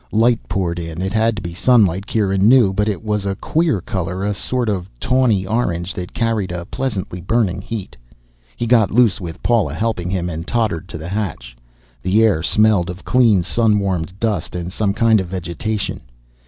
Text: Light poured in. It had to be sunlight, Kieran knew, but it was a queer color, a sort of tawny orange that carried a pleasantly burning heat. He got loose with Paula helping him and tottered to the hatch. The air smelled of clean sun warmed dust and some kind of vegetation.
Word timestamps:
Light 0.11 0.39
poured 0.49 0.79
in. 0.79 0.99
It 0.99 1.13
had 1.13 1.35
to 1.35 1.43
be 1.43 1.53
sunlight, 1.53 2.07
Kieran 2.07 2.49
knew, 2.49 2.73
but 2.73 2.87
it 2.87 3.03
was 3.03 3.23
a 3.23 3.35
queer 3.35 3.79
color, 3.81 4.23
a 4.23 4.33
sort 4.33 4.67
of 4.67 4.89
tawny 4.99 5.45
orange 5.45 5.93
that 5.93 6.11
carried 6.11 6.51
a 6.51 6.65
pleasantly 6.65 7.21
burning 7.21 7.61
heat. 7.61 7.95
He 8.55 8.65
got 8.65 8.89
loose 8.89 9.21
with 9.21 9.43
Paula 9.43 9.75
helping 9.75 10.09
him 10.09 10.27
and 10.27 10.47
tottered 10.47 10.87
to 10.89 10.97
the 10.97 11.09
hatch. 11.09 11.55
The 12.01 12.23
air 12.23 12.41
smelled 12.41 12.89
of 12.89 13.05
clean 13.05 13.43
sun 13.43 13.77
warmed 13.77 14.19
dust 14.19 14.55
and 14.55 14.73
some 14.73 14.95
kind 14.95 15.19
of 15.21 15.27
vegetation. 15.27 16.01